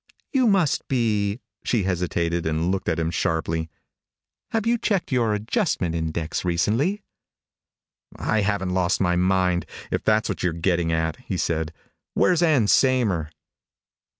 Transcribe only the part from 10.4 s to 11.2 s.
you're getting at,"